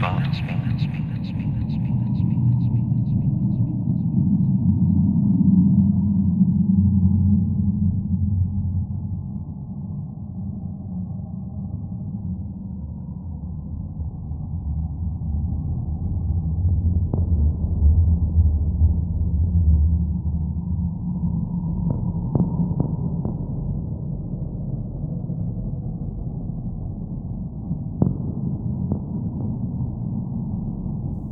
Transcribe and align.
spot. 0.00 0.99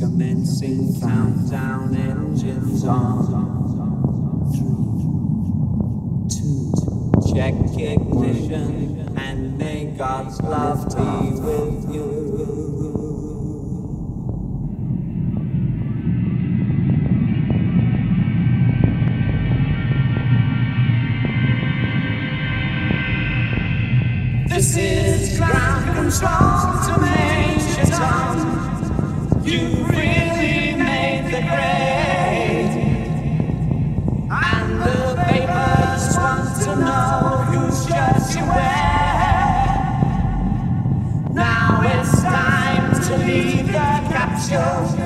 Commencing 0.00 0.98
countdown 0.98 1.94
engines 1.94 2.84
on. 2.86 4.50
Two, 6.30 7.12
check 7.34 7.52
ignition 7.78 9.14
and 9.18 9.58
may 9.58 9.94
God's 9.98 10.40
love 10.40 10.88
be 10.88 11.38
with 11.42 11.94
you. 11.94 12.40
This 24.48 24.76
is 24.78 25.38
ground 25.38 25.84
control 25.94 26.72
to 26.86 27.00
Major 27.02 27.90
Tom. 27.94 28.79